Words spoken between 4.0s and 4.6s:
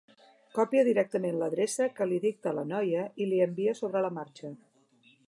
la marxa.